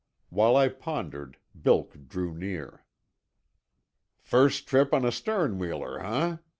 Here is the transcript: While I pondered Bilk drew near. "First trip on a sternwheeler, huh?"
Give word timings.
While 0.31 0.55
I 0.55 0.67
pondered 0.69 1.37
Bilk 1.55 2.07
drew 2.07 2.33
near. 2.33 2.83
"First 4.19 4.65
trip 4.67 4.95
on 4.95 5.05
a 5.05 5.11
sternwheeler, 5.11 5.99
huh?" 6.01 6.37